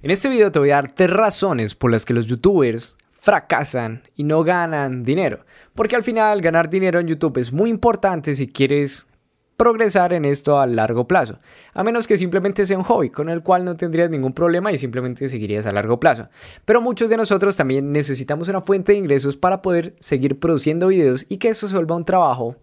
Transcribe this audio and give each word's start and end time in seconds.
En 0.00 0.12
este 0.12 0.28
video 0.28 0.52
te 0.52 0.60
voy 0.60 0.70
a 0.70 0.76
dar 0.76 0.92
tres 0.92 1.10
razones 1.10 1.74
por 1.74 1.90
las 1.90 2.04
que 2.04 2.14
los 2.14 2.28
youtubers 2.28 2.96
fracasan 3.10 4.04
y 4.14 4.22
no 4.22 4.44
ganan 4.44 5.02
dinero. 5.02 5.44
Porque 5.74 5.96
al 5.96 6.04
final 6.04 6.40
ganar 6.40 6.70
dinero 6.70 7.00
en 7.00 7.08
YouTube 7.08 7.38
es 7.38 7.52
muy 7.52 7.68
importante 7.68 8.36
si 8.36 8.46
quieres 8.46 9.08
progresar 9.56 10.12
en 10.12 10.24
esto 10.24 10.60
a 10.60 10.68
largo 10.68 11.08
plazo. 11.08 11.40
A 11.74 11.82
menos 11.82 12.06
que 12.06 12.16
simplemente 12.16 12.64
sea 12.64 12.78
un 12.78 12.84
hobby 12.84 13.10
con 13.10 13.28
el 13.28 13.42
cual 13.42 13.64
no 13.64 13.76
tendrías 13.76 14.08
ningún 14.08 14.34
problema 14.34 14.70
y 14.70 14.78
simplemente 14.78 15.28
seguirías 15.28 15.66
a 15.66 15.72
largo 15.72 15.98
plazo. 15.98 16.28
Pero 16.64 16.80
muchos 16.80 17.10
de 17.10 17.16
nosotros 17.16 17.56
también 17.56 17.90
necesitamos 17.90 18.46
una 18.46 18.60
fuente 18.60 18.92
de 18.92 18.98
ingresos 18.98 19.36
para 19.36 19.62
poder 19.62 19.96
seguir 19.98 20.38
produciendo 20.38 20.86
videos 20.86 21.26
y 21.28 21.38
que 21.38 21.48
esto 21.48 21.66
se 21.66 21.74
vuelva 21.74 21.96
un 21.96 22.04
trabajo 22.04 22.54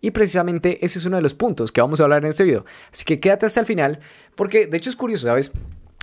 y 0.00 0.12
precisamente 0.12 0.86
ese 0.86 1.00
es 1.00 1.04
uno 1.04 1.16
de 1.16 1.22
los 1.22 1.34
puntos 1.34 1.72
que 1.72 1.80
vamos 1.80 1.98
a 1.98 2.04
hablar 2.04 2.22
en 2.22 2.28
este 2.28 2.44
video. 2.44 2.64
Así 2.92 3.04
que 3.04 3.18
quédate 3.18 3.46
hasta 3.46 3.58
el 3.58 3.66
final, 3.66 3.98
porque 4.36 4.68
de 4.68 4.76
hecho 4.76 4.88
es 4.88 4.94
curioso, 4.94 5.26
¿sabes? 5.26 5.50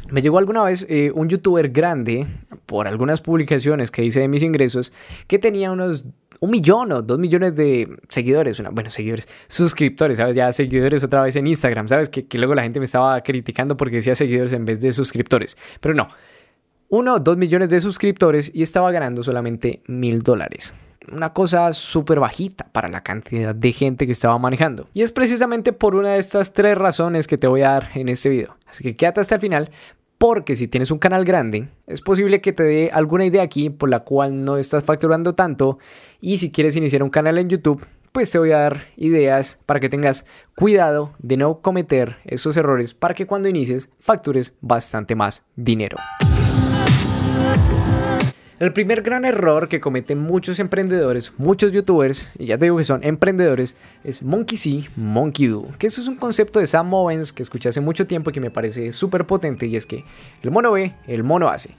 Me 0.10 0.22
llegó 0.22 0.38
alguna 0.38 0.64
vez 0.64 0.86
eh, 0.90 1.12
un 1.14 1.30
youtuber 1.30 1.70
grande, 1.70 2.28
por 2.66 2.88
algunas 2.88 3.22
publicaciones 3.22 3.92
que 3.92 4.04
hice 4.04 4.20
de 4.20 4.28
mis 4.28 4.44
ingresos, 4.44 4.94
que 5.28 5.40
tenía 5.40 5.72
unos 5.72 6.06
un 6.40 6.52
millón 6.52 6.92
o 6.92 7.02
dos 7.02 7.20
millones 7.20 7.56
de 7.56 7.88
seguidores, 8.10 8.62
bueno, 8.72 8.90
seguidores, 8.90 9.30
suscriptores, 9.48 10.18
¿sabes? 10.18 10.36
Ya 10.36 10.52
seguidores 10.52 11.02
otra 11.02 11.22
vez 11.22 11.38
en 11.38 11.48
Instagram, 11.48 11.88
¿sabes? 11.88 12.10
Que, 12.10 12.26
que 12.26 12.38
luego 12.38 12.54
la 12.54 12.64
gente 12.64 12.80
me 12.80 12.86
estaba 12.86 13.22
criticando 13.22 13.78
porque 13.78 13.98
decía 13.98 14.14
seguidores 14.14 14.52
en 14.52 14.66
vez 14.66 14.82
de 14.82 14.92
suscriptores. 14.92 15.58
Pero 15.80 15.96
no, 15.96 16.10
uno 16.90 17.16
o 17.16 17.20
dos 17.20 17.38
millones 17.38 17.70
de 17.70 17.80
suscriptores 17.80 18.52
y 18.54 18.62
estaba 18.62 18.92
ganando 18.92 19.24
solamente 19.24 19.84
mil 19.88 20.22
dólares 20.22 20.74
una 21.12 21.34
cosa 21.34 21.74
súper 21.74 22.20
bajita 22.20 22.68
para 22.72 22.88
la 22.88 23.02
cantidad 23.02 23.54
de 23.54 23.72
gente 23.72 24.06
que 24.06 24.12
estaba 24.12 24.38
manejando. 24.38 24.88
Y 24.94 25.02
es 25.02 25.12
precisamente 25.12 25.74
por 25.74 25.96
una 25.96 26.10
de 26.10 26.20
estas 26.20 26.54
tres 26.54 26.78
razones 26.78 27.28
que 27.28 27.38
te 27.38 27.48
voy 27.48 27.62
a 27.62 27.72
dar 27.72 27.90
en 27.96 28.10
este 28.10 28.30
video. 28.30 28.58
Así 28.68 28.84
que 28.84 28.96
quédate 28.96 29.22
hasta 29.22 29.36
el 29.36 29.42
final 29.42 29.70
porque 30.18 30.56
si 30.56 30.70
tienes 30.70 30.90
un 30.90 31.00
canal 31.00 31.26
grande, 31.26 31.68
es 31.86 32.02
posible 32.02 32.40
que 32.40 32.54
te 32.54 32.64
dé 32.64 32.90
alguna 32.94 33.26
idea 33.26 33.42
aquí 33.42 33.70
por 33.70 33.90
la 33.90 34.02
cual 34.02 34.46
no 34.46 34.56
estás 34.56 34.86
facturando 34.86 35.36
tanto 35.36 35.80
y 36.22 36.38
si 36.38 36.50
quieres 36.50 36.78
iniciar 36.78 37.04
un 37.04 37.10
canal 37.10 37.38
en 37.38 37.50
YouTube, 37.50 37.86
pues 38.14 38.32
te 38.32 38.40
voy 38.40 38.52
a 38.52 38.60
dar 38.60 38.86
ideas 38.96 39.60
para 39.66 39.82
que 39.82 39.90
tengas 39.90 40.26
cuidado 40.56 41.12
de 41.20 41.36
no 41.36 41.60
cometer 41.60 42.20
esos 42.24 42.56
errores 42.56 42.94
para 42.94 43.16
que 43.16 43.28
cuando 43.28 43.50
inicies 43.50 43.92
factures 44.00 44.56
bastante 44.62 45.14
más 45.16 45.46
dinero. 45.58 45.98
El 48.64 48.72
primer 48.72 49.02
gran 49.02 49.26
error 49.26 49.68
que 49.68 49.82
cometen 49.82 50.20
muchos 50.20 50.58
emprendedores, 50.58 51.34
muchos 51.38 51.74
youtubers, 51.74 52.32
y 52.40 52.46
ya 52.46 52.58
te 52.58 52.64
digo 52.64 52.78
que 52.78 52.86
son 52.86 53.04
emprendedores, 53.04 53.76
es 54.06 54.24
Monkey 54.24 54.58
See, 54.58 54.88
Monkey 54.96 55.48
Do. 55.48 55.68
Que 55.78 55.88
eso 55.88 56.00
es 56.00 56.08
un 56.08 56.16
concepto 56.16 56.60
de 56.60 56.66
Sam 56.66 56.94
Owens 56.94 57.34
que 57.34 57.44
escuché 57.44 57.68
hace 57.68 57.82
mucho 57.82 58.08
tiempo 58.08 58.30
y 58.30 58.34
que 58.34 58.40
me 58.40 58.52
parece 58.52 58.94
súper 58.94 59.28
potente 59.28 59.66
y 59.66 59.76
es 59.76 59.86
que 59.86 60.06
el 60.42 60.52
mono 60.52 60.72
ve, 60.72 60.96
el 61.08 61.26
mono 61.26 61.50
hace. 61.50 61.72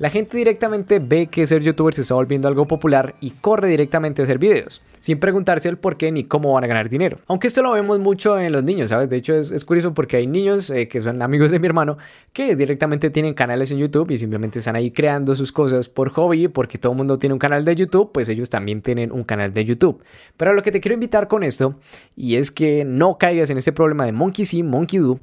La 0.00 0.08
gente 0.08 0.38
directamente 0.38 0.98
ve 0.98 1.26
que 1.26 1.46
ser 1.46 1.62
youtuber 1.62 1.92
se 1.92 2.00
está 2.00 2.14
volviendo 2.14 2.48
algo 2.48 2.66
popular 2.66 3.16
y 3.20 3.32
corre 3.32 3.68
directamente 3.68 4.22
a 4.22 4.24
hacer 4.24 4.38
videos, 4.38 4.80
sin 4.98 5.20
preguntarse 5.20 5.68
el 5.68 5.76
por 5.76 5.98
qué 5.98 6.10
ni 6.10 6.24
cómo 6.24 6.54
van 6.54 6.64
a 6.64 6.68
ganar 6.68 6.88
dinero. 6.88 7.18
Aunque 7.26 7.48
esto 7.48 7.62
lo 7.62 7.72
vemos 7.72 7.98
mucho 7.98 8.38
en 8.38 8.50
los 8.52 8.64
niños, 8.64 8.88
¿sabes? 8.88 9.10
De 9.10 9.18
hecho 9.18 9.34
es, 9.34 9.62
curioso 9.66 9.92
porque 9.92 10.16
hay 10.16 10.26
niños 10.26 10.70
eh, 10.70 10.88
que 10.88 11.02
son 11.02 11.20
amigos 11.20 11.50
de 11.50 11.58
mi 11.58 11.66
hermano 11.66 11.98
que 12.32 12.56
directamente 12.56 13.10
tienen 13.10 13.34
canales 13.34 13.72
en 13.72 13.78
YouTube 13.78 14.10
y 14.10 14.16
simplemente 14.16 14.60
están 14.60 14.74
ahí 14.74 14.90
creando 14.90 15.34
sus 15.34 15.52
cosas 15.52 15.86
por 15.90 16.08
hobby, 16.08 16.29
porque 16.48 16.78
todo 16.78 16.92
el 16.92 16.98
mundo 16.98 17.18
tiene 17.18 17.32
un 17.32 17.38
canal 17.38 17.64
de 17.64 17.74
YouTube, 17.74 18.12
pues 18.12 18.28
ellos 18.28 18.50
también 18.50 18.82
tienen 18.82 19.12
un 19.12 19.24
canal 19.24 19.52
de 19.52 19.64
YouTube. 19.64 20.02
Pero 20.36 20.52
lo 20.52 20.62
que 20.62 20.72
te 20.72 20.80
quiero 20.80 20.94
invitar 20.94 21.28
con 21.28 21.42
esto, 21.42 21.76
y 22.16 22.36
es 22.36 22.50
que 22.50 22.84
no 22.84 23.18
caigas 23.18 23.50
en 23.50 23.58
este 23.58 23.72
problema 23.72 24.04
de 24.04 24.12
monkey 24.12 24.44
see, 24.44 24.62
monkey 24.62 24.98
do, 24.98 25.20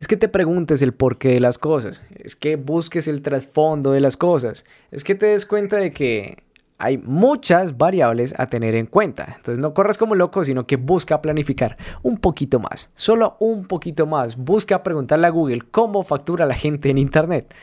es 0.00 0.08
que 0.08 0.16
te 0.16 0.28
preguntes 0.28 0.80
el 0.82 0.94
porqué 0.94 1.28
de 1.28 1.40
las 1.40 1.58
cosas, 1.58 2.04
es 2.16 2.34
que 2.34 2.56
busques 2.56 3.06
el 3.06 3.20
trasfondo 3.20 3.92
de 3.92 4.00
las 4.00 4.16
cosas, 4.16 4.64
es 4.90 5.04
que 5.04 5.14
te 5.14 5.26
des 5.26 5.44
cuenta 5.44 5.76
de 5.76 5.92
que 5.92 6.36
hay 6.80 6.96
muchas 6.96 7.76
variables 7.76 8.34
a 8.38 8.48
tener 8.48 8.74
en 8.74 8.86
cuenta. 8.86 9.26
Entonces 9.36 9.58
no 9.58 9.74
corras 9.74 9.98
como 9.98 10.14
loco, 10.14 10.42
sino 10.44 10.66
que 10.66 10.76
busca 10.76 11.20
planificar 11.20 11.76
un 12.02 12.16
poquito 12.16 12.58
más, 12.58 12.90
solo 12.94 13.36
un 13.38 13.66
poquito 13.66 14.06
más. 14.06 14.38
Busca 14.38 14.82
preguntarle 14.82 15.26
a 15.26 15.30
Google 15.30 15.60
cómo 15.70 16.02
factura 16.04 16.46
la 16.46 16.54
gente 16.54 16.88
en 16.88 16.96
Internet. 16.96 17.54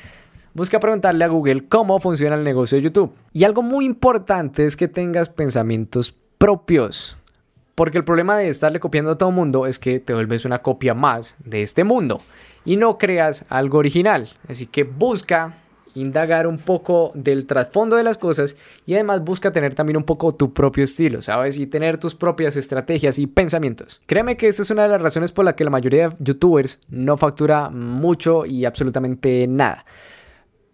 Busca 0.57 0.79
preguntarle 0.79 1.23
a 1.23 1.27
Google 1.27 1.67
cómo 1.67 1.99
funciona 1.99 2.35
el 2.35 2.43
negocio 2.43 2.79
de 2.79 2.81
YouTube. 2.85 3.13
Y 3.31 3.43
algo 3.43 3.61
muy 3.61 3.85
importante 3.85 4.65
es 4.65 4.75
que 4.75 4.87
tengas 4.87 5.29
pensamientos 5.29 6.15
propios. 6.39 7.15
Porque 7.75 7.99
el 7.99 8.03
problema 8.03 8.35
de 8.35 8.49
estarle 8.49 8.79
copiando 8.79 9.11
a 9.11 9.19
todo 9.19 9.29
mundo 9.29 9.67
es 9.67 9.77
que 9.77 9.99
te 9.99 10.15
vuelves 10.15 10.45
una 10.45 10.63
copia 10.63 10.95
más 10.95 11.35
de 11.45 11.61
este 11.61 11.83
mundo 11.83 12.21
y 12.65 12.75
no 12.75 12.97
creas 12.97 13.45
algo 13.49 13.77
original. 13.77 14.29
Así 14.49 14.65
que 14.65 14.83
busca 14.83 15.53
indagar 15.93 16.47
un 16.47 16.57
poco 16.57 17.11
del 17.13 17.45
trasfondo 17.45 17.95
de 17.95 18.03
las 18.03 18.17
cosas 18.17 18.57
y 18.87 18.95
además 18.95 19.23
busca 19.23 19.51
tener 19.51 19.75
también 19.75 19.97
un 19.97 20.05
poco 20.05 20.33
tu 20.33 20.53
propio 20.53 20.85
estilo, 20.85 21.21
¿sabes? 21.21 21.59
Y 21.59 21.67
tener 21.67 21.99
tus 21.99 22.15
propias 22.15 22.55
estrategias 22.55 23.19
y 23.19 23.27
pensamientos. 23.27 24.01
Créeme 24.07 24.37
que 24.37 24.47
esta 24.47 24.63
es 24.63 24.71
una 24.71 24.81
de 24.81 24.89
las 24.89 25.03
razones 25.03 25.31
por 25.31 25.45
la 25.45 25.55
que 25.55 25.65
la 25.65 25.69
mayoría 25.69 26.09
de 26.09 26.15
youtubers 26.17 26.79
no 26.89 27.15
factura 27.15 27.69
mucho 27.69 28.43
y 28.47 28.65
absolutamente 28.65 29.45
nada. 29.45 29.85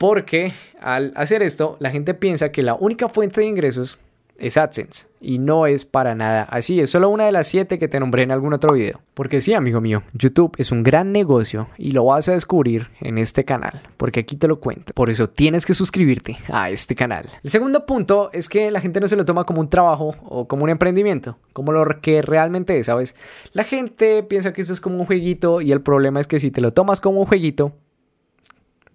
Porque 0.04 0.52
al 0.82 1.14
hacer 1.16 1.42
esto, 1.44 1.78
la 1.80 1.90
gente 1.90 2.14
piensa 2.14 2.52
que 2.52 2.62
la 2.62 2.76
única 2.76 3.08
fuente 3.08 3.40
de 3.40 3.48
ingresos 3.48 4.00
es 4.38 4.58
AdSense 4.58 5.08
y 5.22 5.40
no 5.40 5.66
es 5.66 5.86
para 5.86 6.14
nada 6.14 6.44
así, 6.44 6.82
es 6.82 6.90
solo 6.90 7.08
una 7.08 7.26
de 7.26 7.32
las 7.32 7.48
siete 7.48 7.80
que 7.80 7.88
te 7.88 8.02
nombré 8.02 8.24
en 8.24 8.32
algún 8.32 8.54
otro 8.54 8.74
video. 8.74 9.00
Porque 9.14 9.40
sí, 9.40 9.54
amigo 9.54 9.80
mío, 9.80 10.04
YouTube 10.14 10.56
es 10.58 10.74
un 10.74 10.84
gran 10.84 11.14
negocio 11.14 11.70
y 11.78 11.92
lo 11.92 12.04
vas 12.04 12.28
a 12.28 12.34
descubrir 12.34 12.90
en 13.00 13.18
este 13.18 13.46
canal, 13.46 13.82
porque 13.96 14.20
aquí 14.20 14.36
te 14.36 14.50
lo 14.50 14.60
cuento. 14.60 14.94
Por 14.94 15.10
eso 15.10 15.30
tienes 15.30 15.66
que 15.66 15.74
suscribirte 15.74 16.36
a 16.52 16.70
este 16.70 16.96
canal. 16.96 17.30
El 17.42 17.50
segundo 17.50 17.86
punto 17.86 18.30
es 18.34 18.50
que 18.50 18.72
la 18.72 18.82
gente 18.82 19.00
no 19.00 19.08
se 19.08 19.16
lo 19.16 19.24
toma 19.24 19.46
como 19.46 19.62
un 19.62 19.70
trabajo 19.70 20.14
o 20.26 20.50
como 20.50 20.66
un 20.66 20.70
emprendimiento, 20.70 21.38
como 21.54 21.72
lo 21.72 21.86
que 22.02 22.22
realmente 22.22 22.78
es, 22.78 22.88
¿sabes? 22.88 23.16
La 23.54 23.64
gente 23.64 24.22
piensa 24.24 24.52
que 24.52 24.64
eso 24.64 24.74
es 24.74 24.82
como 24.82 24.98
un 24.98 25.06
jueguito 25.06 25.62
y 25.62 25.72
el 25.72 25.80
problema 25.80 26.20
es 26.20 26.28
que 26.28 26.40
si 26.40 26.52
te 26.52 26.60
lo 26.60 26.74
tomas 26.74 27.00
como 27.00 27.22
un 27.22 27.26
jueguito, 27.26 27.72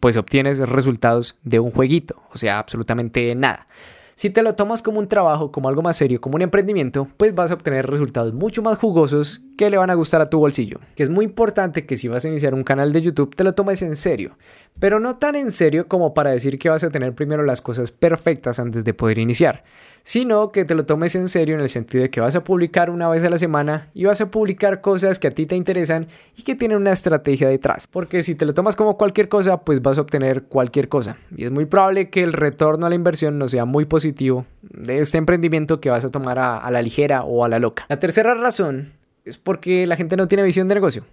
pues 0.01 0.17
obtienes 0.17 0.59
resultados 0.61 1.37
de 1.43 1.61
un 1.61 1.71
jueguito, 1.71 2.23
o 2.33 2.39
sea, 2.39 2.59
absolutamente 2.59 3.35
nada. 3.35 3.67
Si 4.15 4.31
te 4.31 4.43
lo 4.43 4.55
tomas 4.57 4.83
como 4.83 4.99
un 4.99 5.07
trabajo, 5.07 5.53
como 5.53 5.69
algo 5.69 5.83
más 5.83 5.97
serio, 5.97 6.21
como 6.21 6.37
un 6.37 6.43
emprendimiento, 6.43 7.09
pues 7.17 7.35
vas 7.35 7.51
a 7.51 7.55
obtener 7.55 7.87
resultados 7.87 8.35
mucho 8.35 8.63
más 8.63 8.79
jugosos 8.79 9.43
que 9.59 9.69
le 9.69 9.77
van 9.77 9.91
a 9.91 9.95
gustar 9.95 10.23
a 10.23 10.31
tu 10.31 10.39
bolsillo. 10.39 10.79
Que 10.95 11.03
es 11.03 11.11
muy 11.11 11.25
importante 11.25 11.85
que 11.85 11.97
si 11.97 12.09
vas 12.09 12.25
a 12.25 12.29
iniciar 12.29 12.55
un 12.55 12.63
canal 12.65 12.93
de 12.93 13.03
YouTube 13.03 13.35
te 13.35 13.45
lo 13.45 13.53
tomes 13.53 13.83
en 13.83 13.97
serio, 13.97 14.39
pero 14.79 15.01
no 15.01 15.17
tan 15.17 15.35
en 15.35 15.51
serio 15.51 15.89
como 15.89 16.15
para 16.15 16.31
decir 16.31 16.59
que 16.59 16.71
vas 16.71 16.85
a 16.85 16.91
tener 16.91 17.13
primero 17.15 17.43
las 17.43 17.61
cosas 17.61 17.91
perfectas 17.91 18.61
antes 18.61 18.85
de 18.85 18.95
poder 18.95 19.19
iniciar 19.19 19.65
sino 20.09 20.53
que 20.53 20.65
te 20.65 20.75
lo 20.75 20.87
tomes 20.87 21.15
en 21.17 21.29
serio 21.29 21.55
en 21.55 21.61
el 21.61 21.69
sentido 21.69 22.01
de 22.01 22.09
que 22.09 22.23
vas 22.23 22.35
a 22.35 22.43
publicar 22.43 22.89
una 22.89 23.11
vez 23.11 23.25
a 23.25 23.29
la 23.29 23.37
semana 23.37 23.89
y 23.93 24.07
vas 24.07 24.23
a 24.23 24.31
publicar 24.31 24.81
cosas 24.81 25.19
que 25.19 25.29
a 25.29 25.31
ti 25.31 25.45
te 25.45 25.55
interesan 25.55 26.07
y 26.35 26.45
que 26.45 26.55
tienen 26.55 26.79
una 26.79 26.93
estrategia 26.93 27.47
detrás. 27.47 27.87
Porque 27.89 28.23
si 28.23 28.35
te 28.35 28.47
lo 28.47 28.55
tomas 28.55 28.75
como 28.75 28.97
cualquier 28.97 29.29
cosa, 29.29 29.59
pues 29.59 29.83
vas 29.83 29.99
a 29.99 30.01
obtener 30.01 30.45
cualquier 30.45 30.89
cosa. 30.89 31.19
Y 31.37 31.45
es 31.45 31.51
muy 31.51 31.67
probable 31.67 32.09
que 32.09 32.23
el 32.23 32.33
retorno 32.33 32.87
a 32.87 32.89
la 32.89 32.95
inversión 32.95 33.37
no 33.37 33.51
sea 33.51 33.67
muy 33.67 33.85
positivo 33.85 34.47
de 34.63 35.01
este 35.01 35.19
emprendimiento 35.19 35.79
que 35.79 35.91
vas 35.91 36.07
a 36.07 36.09
tomar 36.09 36.39
a, 36.39 36.57
a 36.57 36.71
la 36.71 36.81
ligera 36.81 37.25
o 37.25 37.45
a 37.45 37.51
la 37.51 37.59
loca. 37.59 37.85
La 37.91 37.99
tercera 37.99 38.33
razón 38.33 38.93
es 39.29 39.39
porque 39.39 39.87
la 39.87 39.97
gente 39.97 40.17
no 40.17 40.29
tiene 40.29 40.43
visión 40.43 40.69
de 40.69 40.75
negocio. 40.75 41.05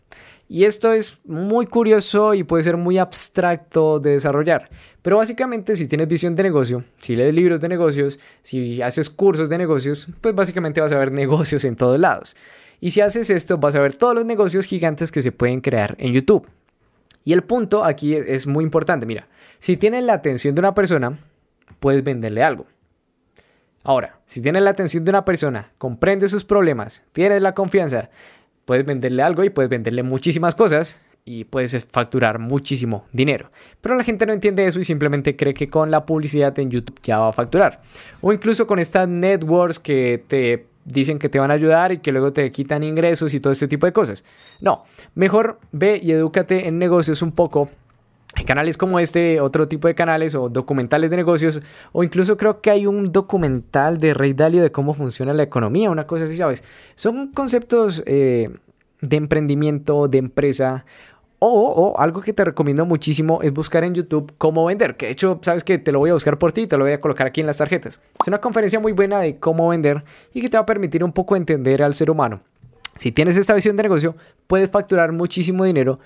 Y 0.48 0.66
esto 0.66 0.94
es 0.94 1.18
muy 1.26 1.66
curioso 1.66 2.36
y 2.36 2.44
puede 2.44 2.64
ser 2.64 2.78
muy 2.78 2.98
abstracto 3.00 4.00
de 4.00 4.12
desarrollar. 4.12 4.70
Pero 5.02 5.18
básicamente 5.18 5.76
si 5.76 5.88
tienes 5.88 6.08
visión 6.08 6.36
de 6.36 6.44
negocio, 6.44 6.84
si 7.00 7.16
lees 7.16 7.34
libros 7.34 7.62
de 7.62 7.70
negocios, 7.70 8.20
si 8.44 8.82
haces 8.82 9.10
cursos 9.10 9.50
de 9.50 9.58
negocios, 9.58 10.08
pues 10.22 10.36
básicamente 10.36 10.82
vas 10.82 10.92
a 10.92 11.00
ver 11.00 11.12
negocios 11.12 11.66
en 11.66 11.76
todos 11.76 12.00
lados. 12.00 12.36
Y 12.80 12.92
si 12.92 13.02
haces 13.02 13.30
esto, 13.30 13.58
vas 13.58 13.76
a 13.76 13.80
ver 13.80 13.96
todos 13.96 14.14
los 14.14 14.26
negocios 14.26 14.66
gigantes 14.66 15.12
que 15.12 15.22
se 15.22 15.32
pueden 15.32 15.62
crear 15.62 15.96
en 15.98 16.14
YouTube. 16.14 16.48
Y 17.24 17.34
el 17.34 17.44
punto 17.44 17.84
aquí 17.84 18.14
es 18.14 18.46
muy 18.46 18.64
importante. 18.64 19.08
Mira, 19.08 19.28
si 19.58 19.78
tienes 19.78 20.04
la 20.04 20.14
atención 20.14 20.54
de 20.54 20.60
una 20.60 20.76
persona, 20.76 21.18
puedes 21.80 22.04
venderle 22.04 22.44
algo. 22.44 22.68
Ahora, 23.86 24.20
si 24.26 24.42
tienes 24.42 24.64
la 24.64 24.72
atención 24.72 25.06
de 25.06 25.12
una 25.12 25.24
persona, 25.24 25.72
comprende 25.78 26.28
sus 26.28 26.44
problemas, 26.44 27.04
tienes 27.14 27.42
la 27.42 27.54
confianza 27.54 28.10
puedes 28.66 28.86
venderle 28.86 29.24
algo 29.24 29.44
y 29.44 29.50
puedes 29.50 29.70
venderle 29.70 30.04
muchísimas 30.04 30.56
cosas 30.56 31.02
y 31.24 31.46
puedes 31.46 31.86
facturar 31.86 32.40
muchísimo 32.40 33.06
dinero. 33.12 33.52
Pero 33.82 33.96
la 33.96 34.04
gente 34.04 34.26
no 34.26 34.34
entiende 34.34 34.66
eso 34.68 34.80
y 34.80 34.84
simplemente 34.84 35.36
cree 35.36 35.54
que 35.54 35.68
con 35.68 35.90
la 35.90 36.06
publicidad 36.06 36.58
en 36.60 36.70
YouTube 36.70 37.00
ya 37.02 37.20
va 37.20 37.30
a 37.30 37.34
facturar. 37.34 37.82
O 38.22 38.34
incluso 38.34 38.68
con 38.68 38.80
estas 38.80 39.08
networks 39.08 39.80
que 39.80 40.24
te 40.28 40.68
dicen 40.84 41.18
que 41.18 41.30
te 41.30 41.40
van 41.40 41.50
a 41.50 41.56
ayudar 41.56 41.92
y 41.92 41.98
que 41.98 42.12
luego 42.12 42.32
te 42.32 42.52
quitan 42.52 42.84
ingresos 42.84 43.34
y 43.34 43.40
todo 43.40 43.54
este 43.54 43.68
tipo 43.68 43.88
de 43.88 43.94
cosas. 43.94 44.24
No, 44.62 44.84
mejor 45.16 45.60
ve 45.72 46.00
y 46.02 46.12
edúcate 46.12 46.68
en 46.68 46.78
negocios 46.78 47.24
un 47.24 47.32
poco 47.32 47.70
canales 48.44 48.78
como 48.78 49.00
este, 49.00 49.40
otro 49.40 49.68
tipo 49.68 49.88
de 49.88 49.96
canales 49.96 50.36
o 50.36 50.50
documentales 50.50 51.10
de 51.10 51.18
negocios, 51.18 51.62
o 51.94 52.04
incluso 52.04 52.36
creo 52.36 52.62
que 52.62 52.72
hay 52.72 52.86
un 52.86 53.12
documental 53.12 53.98
de 53.98 54.14
Rey 54.14 54.34
Dalio 54.34 54.62
de 54.62 54.72
cómo 54.72 54.94
funciona 54.94 55.34
la 55.34 55.44
economía, 55.44 55.90
una 55.90 56.06
cosa 56.06 56.26
así, 56.26 56.36
¿sabes? 56.36 56.64
Son 56.96 57.32
conceptos 57.32 58.04
eh, 58.06 58.50
de 59.02 59.18
emprendimiento, 59.18 60.08
de 60.08 60.18
empresa, 60.18 60.86
O, 61.40 61.94
algo 62.00 62.22
que 62.22 62.34
te 62.34 62.44
recomiendo 62.44 62.86
muchísimo 62.86 63.42
es 63.44 63.54
buscar 63.54 63.84
en 63.84 63.94
YouTube 63.94 64.34
cómo 64.38 64.66
vender. 64.66 64.96
Que 64.96 65.08
de 65.08 65.12
hecho, 65.12 65.40
sabes 65.44 65.64
que 65.64 65.78
te 65.78 65.92
lo 65.92 66.00
voy 66.00 66.10
a 66.10 66.14
buscar 66.14 66.40
por 66.40 66.52
ti, 66.52 66.66
te 66.66 66.76
lo 66.78 66.86
voy 66.86 66.94
a 66.94 67.02
colocar 67.02 67.28
aquí 67.28 67.42
en 67.42 67.48
las 67.48 67.58
tarjetas. 67.58 68.02
Es 68.20 68.28
una 68.28 68.40
conferencia 68.40 68.80
muy 68.80 68.94
buena 68.94 69.20
de 69.20 69.38
cómo 69.38 69.68
vender 69.68 70.04
y 70.34 70.42
que 70.42 70.50
te 70.50 70.58
va 70.58 70.64
a 70.64 70.66
permitir 70.66 71.04
un 71.04 71.12
poco 71.12 71.36
entender 71.36 71.84
al 71.84 71.94
ser 71.94 72.10
humano. 72.10 72.42
Si 72.96 73.12
tienes 73.12 73.36
esta 73.38 73.54
visión 73.54 73.76
de 73.76 73.84
negocio, 73.84 74.16
puedes 74.48 74.72
facturar 74.72 75.12
muchísimo 75.12 75.66
dinero 75.66 76.00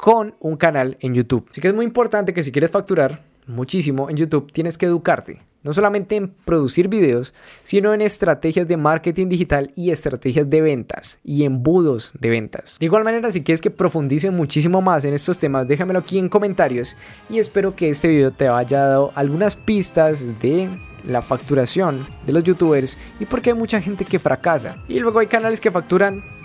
con 0.00 0.34
un 0.40 0.56
canal 0.56 0.96
en 1.00 1.12
YouTube. 1.12 1.46
Así 1.50 1.60
que 1.60 1.68
es 1.68 1.74
muy 1.74 1.84
importante 1.84 2.32
que 2.32 2.42
si 2.42 2.50
quieres 2.50 2.70
facturar 2.70 3.22
muchísimo 3.46 4.08
en 4.08 4.16
YouTube, 4.16 4.50
tienes 4.50 4.78
que 4.78 4.86
educarte. 4.86 5.42
No 5.62 5.74
solamente 5.74 6.16
en 6.16 6.30
producir 6.30 6.88
videos, 6.88 7.34
sino 7.62 7.92
en 7.92 8.00
estrategias 8.00 8.66
de 8.66 8.78
marketing 8.78 9.28
digital 9.28 9.74
y 9.76 9.90
estrategias 9.90 10.48
de 10.48 10.62
ventas 10.62 11.20
y 11.22 11.44
embudos 11.44 12.14
de 12.18 12.30
ventas. 12.30 12.78
De 12.80 12.86
igual 12.86 13.04
manera, 13.04 13.30
si 13.30 13.42
quieres 13.42 13.60
que 13.60 13.70
profundice 13.70 14.30
muchísimo 14.30 14.80
más 14.80 15.04
en 15.04 15.12
estos 15.12 15.38
temas, 15.38 15.68
déjamelo 15.68 15.98
aquí 15.98 16.18
en 16.18 16.30
comentarios 16.30 16.96
y 17.28 17.38
espero 17.38 17.76
que 17.76 17.90
este 17.90 18.08
video 18.08 18.30
te 18.30 18.48
haya 18.48 18.86
dado 18.86 19.12
algunas 19.14 19.54
pistas 19.54 20.40
de 20.40 20.70
la 21.04 21.20
facturación 21.20 22.06
de 22.24 22.32
los 22.32 22.44
youtubers 22.44 22.96
y 23.18 23.26
porque 23.26 23.50
hay 23.50 23.56
mucha 23.56 23.82
gente 23.82 24.06
que 24.06 24.18
fracasa. 24.18 24.82
Y 24.88 24.98
luego 24.98 25.18
hay 25.18 25.26
canales 25.26 25.60
que 25.60 25.70
facturan 25.70 26.39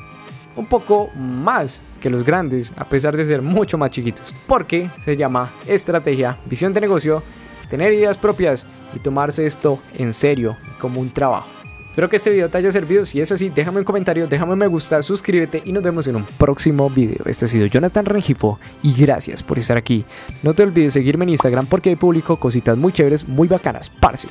un 0.56 0.66
poco 0.66 1.10
más 1.16 1.82
que 2.00 2.10
los 2.10 2.24
grandes, 2.24 2.74
a 2.78 2.86
pesar 2.86 3.16
de 3.16 3.26
ser 3.26 3.42
mucho 3.42 3.78
más 3.78 3.92
chiquitos. 3.92 4.34
Porque 4.48 4.90
se 5.00 5.18
llama 5.18 5.54
estrategia, 5.68 6.38
visión 6.46 6.74
de 6.74 6.82
negocio, 6.82 7.24
tener 7.70 7.94
ideas 7.94 8.18
propias 8.18 8.68
y 8.96 9.00
tomarse 9.00 9.46
esto 9.46 9.80
en 9.98 10.14
serio 10.14 10.56
como 10.80 11.00
un 11.02 11.10
trabajo. 11.10 11.50
Espero 11.96 12.10
que 12.10 12.18
este 12.18 12.30
video 12.30 12.50
te 12.50 12.58
haya 12.58 12.74
servido. 12.74 13.06
Si 13.06 13.22
es 13.22 13.32
así, 13.32 13.48
déjame 13.48 13.80
un 13.80 13.86
comentario, 13.86 14.28
déjame 14.28 14.52
un 14.52 14.60
me 14.60 14.68
gusta, 14.68 15.02
suscríbete 15.02 15.62
y 15.64 15.72
nos 15.72 15.82
vemos 15.82 16.06
en 16.08 16.18
un 16.18 16.26
próximo 16.26 16.90
video. 16.90 17.24
Este 17.26 17.46
ha 17.46 17.48
sido 17.48 17.68
Jonathan 17.68 18.04
Rengifo 18.04 18.60
y 18.84 18.94
gracias 18.94 19.42
por 19.42 19.58
estar 19.58 19.78
aquí. 19.78 20.04
No 20.44 20.54
te 20.54 20.64
olvides 20.64 20.92
seguirme 20.92 21.24
en 21.24 21.30
Instagram 21.30 21.68
porque 21.68 21.92
hay 21.92 21.96
publico 21.96 22.38
cositas 22.38 22.78
muy 22.78 22.92
chéveres, 22.92 23.26
muy 23.26 23.48
bacanas. 23.48 23.90
Parce, 23.90 24.28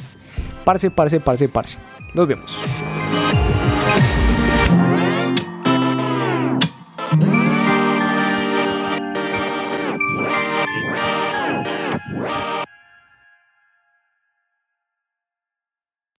parce, 0.62 0.90
parce, 0.90 1.20
parce, 1.20 1.48
parce. 1.48 1.78
Nos 2.12 2.28
vemos. 2.28 2.60